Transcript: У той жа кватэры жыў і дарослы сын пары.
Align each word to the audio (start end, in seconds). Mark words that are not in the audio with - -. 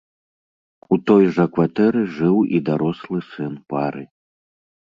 У 0.95 0.97
той 1.09 1.23
жа 1.35 1.45
кватэры 1.59 2.01
жыў 2.17 2.37
і 2.59 2.63
дарослы 2.73 3.19
сын 3.31 3.53
пары. 3.77 4.03